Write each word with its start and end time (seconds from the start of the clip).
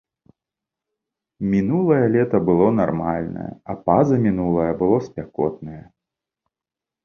Мінулае 1.51 1.99
лета 2.15 2.37
было 2.49 2.67
нармальнае, 2.81 3.47
а 3.73 3.79
пазамінулае 3.85 4.69
было 4.83 4.97
спякотнае. 5.07 5.83